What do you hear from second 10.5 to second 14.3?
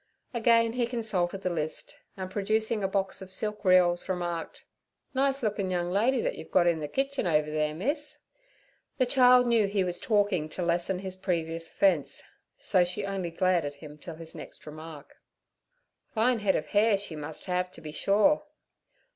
lessen his previous offence, so she only glared at him till